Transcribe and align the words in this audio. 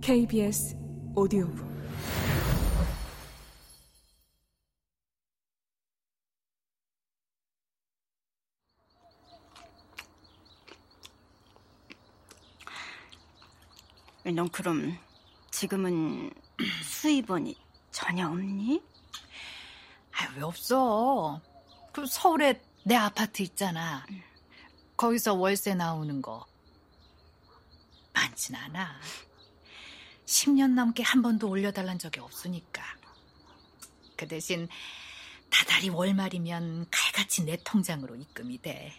KBS 0.00 0.76
오디오북 1.14 1.74
넌 14.32 14.48
그럼 14.48 14.98
지금은 15.50 16.32
수입원이 16.82 17.56
전혀 17.90 18.26
없니? 18.26 18.82
아, 20.12 20.34
왜 20.34 20.42
없어? 20.42 21.40
그 21.92 22.06
서울에 22.06 22.60
내 22.84 22.96
아파트 22.96 23.42
있잖아. 23.42 24.04
거기서 24.96 25.34
월세 25.34 25.74
나오는 25.74 26.22
거 26.22 26.44
많진 28.14 28.54
않아. 28.54 28.98
10년 30.26 30.74
넘게 30.74 31.02
한 31.02 31.22
번도 31.22 31.48
올려달란 31.48 31.98
적이 31.98 32.20
없으니까. 32.20 32.82
그 34.16 34.28
대신 34.28 34.68
다달이 35.50 35.90
월말이면 35.90 36.86
칼같이 36.90 37.44
내 37.44 37.58
통장으로 37.64 38.16
입금이 38.16 38.62
돼. 38.62 38.92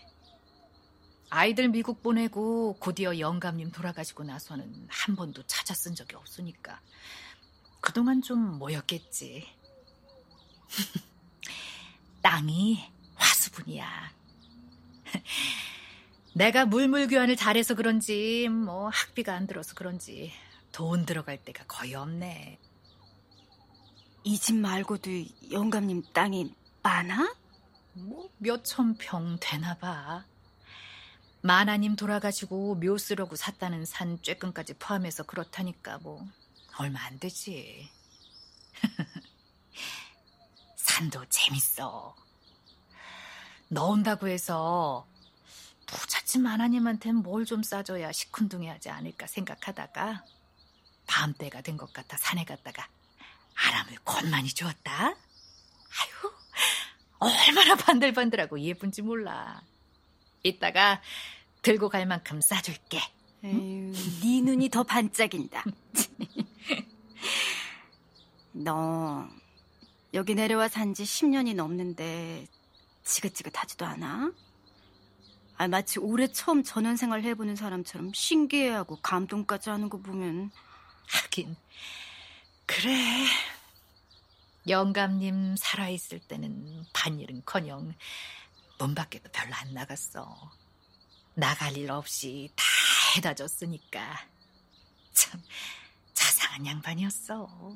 아이들 1.29 1.70
미국 1.70 2.01
보내고 2.01 2.77
곧이어 2.79 3.20
영감님 3.20 3.71
돌아가시고 3.71 4.23
나서는 4.23 4.88
한 4.88 5.15
번도 5.15 5.43
찾아 5.48 5.73
쓴 5.73 5.95
적이 5.95 6.15
없으니까 6.15 6.79
그동안 7.81 8.21
좀 8.21 8.39
모였겠지. 8.57 9.48
땅이 12.21 12.79
화수분이야. 13.15 14.12
내가 16.34 16.65
물물교환을 16.65 17.35
잘해서 17.35 17.76
그런지 17.76 18.48
뭐 18.49 18.89
학비가 18.89 19.34
안 19.34 19.48
들어서 19.48 19.73
그런지 19.73 20.31
돈 20.76 21.05
들어갈 21.05 21.43
데가 21.43 21.63
거의 21.68 21.95
없네. 21.95 22.59
이 24.26 24.40
집 24.40 24.55
말고도 24.55 25.09
영감님 25.51 26.04
땅이 26.13 26.54
많아? 26.84 27.35
뭐 27.93 28.29
몇천 28.40 28.98
평 28.98 29.37
되나 29.40 29.77
봐. 29.77 30.26
마나님 31.41 31.96
돌아가시고 31.96 32.76
묘 32.76 32.98
쓰려고 32.98 33.35
샀다는 33.35 33.85
산 33.85 34.18
쬐끔까지 34.20 34.77
포함해서 34.79 35.23
그렇다니까 35.23 35.99
뭐 35.99 36.26
얼마 36.79 37.01
안 37.05 37.20
되지. 37.20 37.90
산도 40.76 41.26
재밌어. 41.29 42.15
넣은다고 43.70 44.27
해서 44.27 45.07
부잣집 45.85 46.41
마나님한텐 46.41 47.15
뭘 47.18 47.46
좀 47.46 47.62
싸줘야 47.63 48.12
시큰둥해하지 48.12 48.90
않을까 48.90 49.27
생각하다가 49.27 50.23
다음 51.05 51.34
때가 51.34 51.61
된 51.61 51.77
것 51.77 51.91
같아 51.93 52.17
산에 52.17 52.43
갔다가 52.45 52.87
아람을 53.55 53.95
곤만이 54.03 54.49
주었다. 54.49 55.07
아유, 55.07 56.34
얼마나 57.20 57.75
반들반들하고 57.75 58.59
예쁜지 58.59 59.01
몰라. 59.01 59.62
이따가 60.43 61.01
들고 61.62 61.89
갈 61.89 62.05
만큼 62.05 62.41
싸줄게. 62.41 62.99
에휴, 63.43 63.91
네 64.22 64.41
눈이 64.41 64.69
더 64.69 64.84
반짝인다. 64.84 65.63
너 68.53 69.28
여기 70.13 70.34
내려와 70.35 70.67
산 70.69 70.94
지 70.94 71.03
10년이 71.03 71.56
넘는데 71.56 72.47
지긋지긋하지도 73.03 73.85
않아? 73.85 74.31
아, 75.57 75.67
마치 75.67 76.00
올해 76.00 76.28
처음 76.28 76.63
전원 76.63 76.95
생활 76.97 77.23
해보는 77.23 77.56
사람처럼 77.56 78.12
신기해하고 78.13 78.97
감동까지 79.01 79.69
하는 79.69 79.90
거 79.90 79.97
보면 80.00 80.51
하긴 81.07 81.56
그래. 82.66 83.25
영감님 84.68 85.56
살아있을 85.57 86.19
때는 86.28 86.85
반일은커녕 86.91 87.94
문 88.80 88.96
밖에도 88.96 89.30
별로 89.31 89.53
안 89.53 89.74
나갔어. 89.74 90.52
나갈 91.35 91.78
일 91.78 91.91
없이 91.91 92.50
다 92.56 92.63
해다 93.16 93.34
줬으니까 93.34 94.28
참 95.13 95.41
자상한 96.13 96.66
양반이었어. 96.66 97.75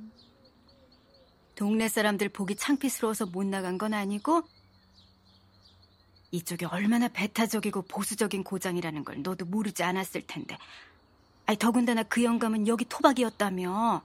동네 1.55 1.89
사람들 1.89 2.29
보기 2.29 2.55
창피스러워서 2.55 3.27
못 3.27 3.45
나간 3.45 3.77
건 3.77 3.93
아니고 3.93 4.47
이쪽이 6.31 6.65
얼마나 6.65 7.07
배타적이고 7.07 7.83
보수적인 7.83 8.43
고장이라는 8.43 9.03
걸 9.03 9.21
너도 9.21 9.45
모르지 9.45 9.83
않았을 9.83 10.25
텐데. 10.25 10.57
아니 11.49 11.57
더군다나 11.57 12.03
그 12.03 12.23
영감은 12.23 12.67
여기 12.67 12.85
토박이었다며. 12.85 14.03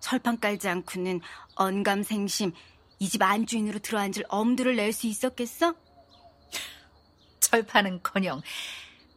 철판 0.00 0.40
깔지 0.40 0.66
않고는 0.68 1.20
언감생심 1.54 2.52
이 2.98 3.08
집 3.08 3.22
안주인으로 3.22 3.78
들어앉을 3.78 4.24
엄두를 4.28 4.74
낼 4.74 4.92
수 4.92 5.06
있었겠어? 5.06 5.76
철판은커녕 7.38 8.42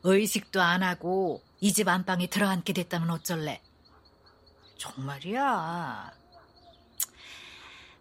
의식도 0.04 0.62
안 0.62 0.84
하고 0.84 1.42
이 1.60 1.74
집 1.74 1.88
안방에 1.88 2.28
들어앉게 2.28 2.74
됐다면 2.74 3.10
어쩔래? 3.10 3.64
정말이야. 4.78 6.12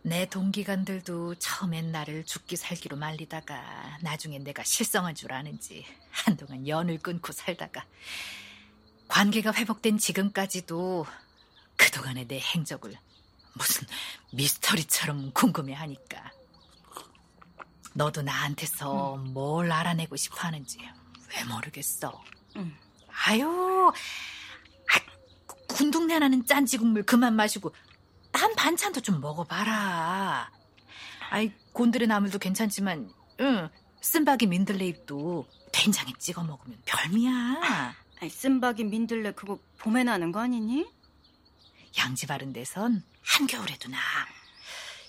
내 0.03 0.27
동기간들도 0.29 1.37
처음엔 1.37 1.91
나를 1.91 2.27
죽기 2.27 2.57
살기로 2.57 2.99
말리다가 2.99 3.97
나중엔 4.03 4.45
내가 4.45 4.63
실성한 4.63 5.15
줄 5.15 5.33
아는지 5.33 5.87
한동안 6.11 6.69
연을 6.69 6.99
끊고 6.99 7.33
살다가 7.33 7.87
관계가 9.09 9.53
회복된 9.53 9.99
지금까지도 9.99 11.07
그동안의 11.77 12.27
내 12.27 12.41
행적을 12.41 12.95
무슨 13.55 13.87
미스터리처럼 14.33 15.33
궁금해하니까 15.33 16.33
너도 17.95 18.23
나한테서 18.23 19.17
음. 19.17 19.33
뭘 19.33 19.71
알아내고 19.71 20.17
싶어 20.17 20.47
하는지 20.47 20.79
왜 20.79 21.45
모르겠어. 21.45 22.23
음. 22.57 22.77
아유, 23.27 23.93
아, 24.91 25.55
군둥내 25.69 26.19
나는 26.19 26.45
짠지 26.47 26.77
국물 26.77 27.05
그만 27.05 27.35
마시고 27.35 27.75
딴 28.33 28.55
반찬도 28.57 29.01
좀 29.01 29.21
먹어봐라. 29.21 30.51
아이, 31.31 31.53
곤드레 31.73 32.07
나물도 32.07 32.39
괜찮지만, 32.39 33.11
응, 33.41 33.69
쓴바기 34.01 34.47
민들레잎도 34.47 35.47
된장에 35.73 36.13
찍어 36.19 36.43
먹으면 36.43 36.81
별미야. 36.85 37.95
아이, 38.25 38.31
쓴바기 38.31 38.85
민들레 38.85 39.33
그거 39.33 39.59
봄에 39.77 40.03
나는 40.03 40.33
거 40.33 40.41
아니니? 40.41 40.91
양지 41.99 42.27
바른 42.27 42.55
데선 42.55 43.03
한겨울에도 43.23 43.91
나. 43.91 43.99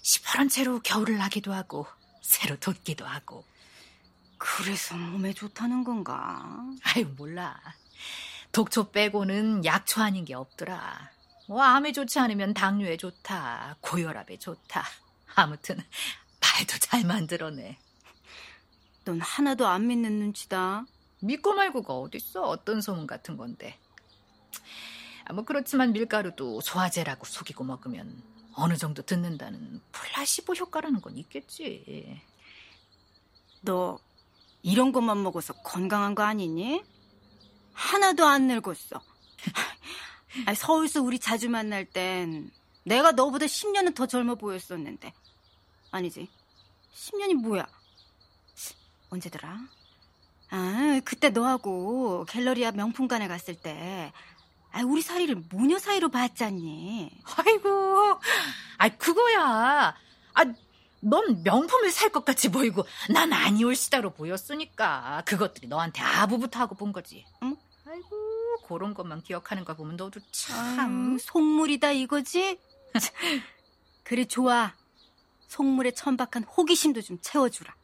시퍼런 0.01 0.49
채로 0.49 0.81
겨울을 0.81 1.17
나기도 1.17 1.53
하고, 1.53 1.87
새로 2.21 2.59
돋기도 2.59 3.05
하고. 3.05 3.45
그래서 4.37 4.97
몸에 4.97 5.31
좋다는 5.31 5.85
건가? 5.85 6.61
아유, 6.83 7.07
몰라. 7.15 7.57
독초 8.51 8.91
빼고는 8.91 9.63
약초 9.63 10.01
아닌 10.01 10.25
게 10.25 10.33
없더라. 10.33 11.09
뭐 11.47 11.61
암에 11.61 11.93
좋지 11.93 12.19
않으면 12.19 12.53
당뇨에 12.53 12.97
좋다, 12.97 13.77
고혈압에 13.79 14.39
좋다. 14.39 14.83
아무튼 15.35 15.81
말도 16.41 16.79
잘 16.79 17.05
만들어내. 17.05 17.77
넌 19.05 19.21
하나도 19.21 19.67
안 19.67 19.87
믿는 19.87 20.19
눈치다. 20.19 20.85
믿고 21.19 21.53
말고가 21.53 21.93
어딨어? 21.97 22.43
어떤 22.43 22.81
소문 22.81 23.07
같은 23.07 23.37
건데. 23.37 23.79
아, 25.25 25.33
뭐 25.33 25.43
그렇지만 25.43 25.91
밀가루도 25.91 26.61
소화제라고 26.61 27.25
속이고 27.25 27.63
먹으면 27.63 28.21
어느 28.53 28.77
정도 28.77 29.01
듣는다는 29.01 29.81
플라시보 29.91 30.53
효과라는 30.53 31.01
건 31.01 31.17
있겠지. 31.17 32.21
너 33.61 33.99
이런 34.61 34.91
것만 34.91 35.21
먹어서 35.23 35.53
건강한 35.53 36.15
거 36.15 36.23
아니니? 36.23 36.83
하나도 37.73 38.25
안 38.25 38.47
늙었어. 38.47 39.01
아니, 40.45 40.55
서울서 40.55 41.01
우리 41.01 41.19
자주 41.19 41.49
만날 41.49 41.85
땐 41.85 42.51
내가 42.83 43.11
너보다 43.11 43.45
10년은 43.45 43.95
더 43.95 44.05
젊어 44.05 44.35
보였었는데. 44.35 45.13
아니지. 45.91 46.29
10년이 46.93 47.33
뭐야? 47.35 47.67
언제더라? 49.09 49.67
아, 50.57 51.01
그때 51.03 51.29
너하고 51.29 52.23
갤러리 52.29 52.65
앞 52.65 52.75
명품관에 52.77 53.27
갔을 53.27 53.55
때, 53.55 54.13
아, 54.71 54.81
우리 54.83 55.01
사이를 55.01 55.35
모녀 55.49 55.77
사이로 55.77 56.07
봤잖니. 56.09 57.11
아이고, 57.37 58.19
아, 58.77 58.89
그거야. 58.89 59.93
아, 60.33 60.45
넌 61.01 61.43
명품을 61.43 61.91
살 61.91 62.09
것 62.11 62.23
같이 62.23 62.49
보이고, 62.49 62.85
난 63.09 63.33
아니올시다로 63.33 64.11
보였으니까. 64.13 65.23
그것들이 65.25 65.67
너한테 65.67 66.01
아부부터 66.01 66.59
하고 66.59 66.75
본 66.75 66.93
거지. 66.93 67.25
응? 67.43 67.57
아이고, 67.85 68.61
그런 68.65 68.93
것만 68.93 69.23
기억하는 69.23 69.65
걸 69.65 69.75
보면 69.75 69.97
너도 69.97 70.21
참 70.31 71.11
아유, 71.11 71.17
속물이다 71.19 71.91
이거지? 71.91 72.59
그래 74.03 74.23
좋아. 74.25 74.73
속물에 75.47 75.91
천박한 75.91 76.43
호기심도 76.43 77.01
좀 77.01 77.19
채워주라. 77.21 77.75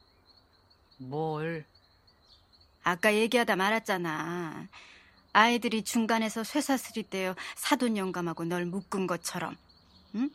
뭘? 0.99 1.65
아까 2.83 3.13
얘기하다 3.13 3.55
말았잖아. 3.55 4.67
아이들이 5.33 5.83
중간에서 5.83 6.43
쇠사슬이 6.43 7.09
떼어 7.09 7.35
사돈 7.55 7.97
영감하고 7.97 8.43
널 8.45 8.65
묶은 8.65 9.07
것처럼, 9.07 9.55
응? 10.15 10.29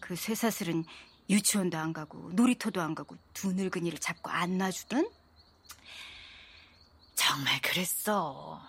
그 0.00 0.16
쇠사슬은 0.16 0.84
유치원도 1.30 1.78
안 1.78 1.92
가고 1.92 2.30
놀이터도 2.32 2.82
안 2.82 2.94
가고 2.94 3.16
두 3.32 3.52
늙은이를 3.52 3.98
잡고 3.98 4.30
안 4.30 4.58
놔주든? 4.58 5.08
정말 7.14 7.60
그랬어. 7.62 8.60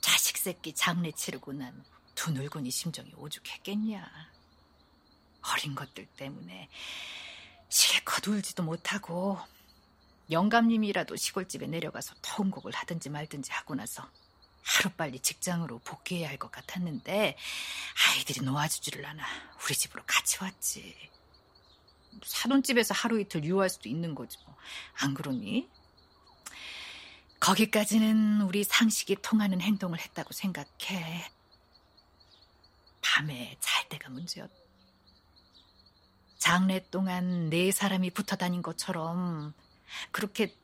자식 0.00 0.38
새끼 0.38 0.72
장례 0.72 1.12
치르고 1.12 1.52
난 1.52 1.96
두 2.16 2.32
늙은이 2.32 2.70
심정이 2.72 3.12
오죽했겠냐. 3.14 4.10
어린 5.52 5.76
것들 5.76 6.06
때문에 6.16 6.68
실컷 7.68 8.26
울지도 8.26 8.64
못하고 8.64 9.38
영감님이라도 10.30 11.16
시골집에 11.16 11.66
내려가서 11.66 12.14
터운곡을 12.22 12.72
하든지 12.74 13.10
말든지 13.10 13.52
하고 13.52 13.74
나서 13.74 14.08
하루빨리 14.62 15.20
직장으로 15.20 15.78
복귀해야 15.80 16.28
할 16.28 16.38
것 16.38 16.50
같았는데 16.50 17.36
아이들이 18.08 18.44
놓아주지를 18.44 19.06
않아 19.06 19.24
우리 19.64 19.74
집으로 19.74 20.02
같이 20.06 20.38
왔지. 20.42 20.96
사돈집에서 22.24 22.94
하루 22.94 23.20
이틀 23.20 23.44
유할 23.44 23.68
수도 23.70 23.88
있는 23.88 24.14
거지 24.14 24.36
뭐. 24.44 24.56
안 25.00 25.14
그러니? 25.14 25.68
거기까지는 27.40 28.40
우리 28.42 28.64
상식이 28.64 29.16
통하는 29.22 29.60
행동을 29.60 30.00
했다고 30.00 30.32
생각해. 30.32 31.30
밤에 33.02 33.56
잘 33.60 33.88
때가 33.88 34.10
문제였. 34.10 34.50
장례 36.38 36.80
동안 36.90 37.50
네 37.50 37.70
사람이 37.70 38.10
붙어 38.10 38.36
다닌 38.36 38.62
것처럼 38.62 39.54
그렇게 40.10 40.54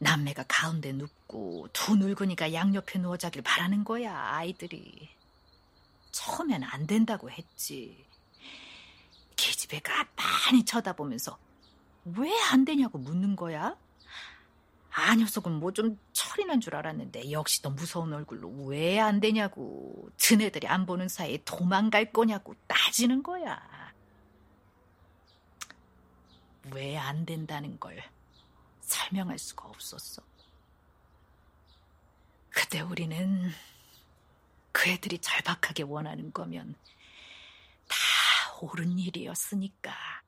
남매가 0.00 0.44
가운데 0.48 0.92
눕고 0.92 1.68
두 1.72 1.96
늙은이가 1.96 2.52
양옆에 2.52 2.98
누워 2.98 3.16
자길 3.16 3.42
바라는 3.42 3.84
거야, 3.84 4.12
아이들이. 4.16 5.08
처음엔 6.10 6.62
안 6.64 6.86
된다고 6.86 7.30
했지. 7.30 8.04
계집애가 9.36 10.08
많이 10.16 10.64
쳐다보면서 10.64 11.38
왜 12.04 12.30
안 12.52 12.64
되냐고 12.64 12.98
묻는 12.98 13.36
거야? 13.36 13.76
아 14.94 15.14
녀석은 15.14 15.52
뭐 15.52 15.72
좀 15.72 15.98
철이 16.12 16.44
난 16.44 16.60
줄 16.60 16.76
알았는데 16.76 17.30
역시 17.32 17.62
더 17.62 17.70
무서운 17.70 18.12
얼굴로 18.12 18.48
왜 18.66 18.98
안 18.98 19.20
되냐고 19.20 20.10
드네들이 20.18 20.66
안 20.68 20.84
보는 20.84 21.08
사이에 21.08 21.38
도망갈 21.44 22.12
거냐고 22.12 22.54
따지는 22.66 23.22
거야. 23.22 23.60
왜 26.72 26.96
안 26.96 27.24
된다는 27.24 27.78
걸 27.80 28.02
설명할 28.92 29.38
수가 29.38 29.68
없었어. 29.68 30.22
그때 32.50 32.80
우리는 32.80 33.50
그 34.70 34.90
애들이 34.90 35.18
절박하게 35.18 35.84
원하는 35.84 36.32
거면 36.32 36.74
다 37.88 37.96
옳은 38.60 38.98
일이었으니까. 38.98 40.21